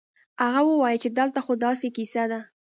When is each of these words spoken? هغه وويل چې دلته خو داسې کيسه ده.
هغه 0.55 0.61
وويل 0.73 0.97
چې 1.03 1.09
دلته 1.19 1.39
خو 1.45 1.53
داسې 1.65 1.87
کيسه 1.97 2.23
ده. 2.31 2.39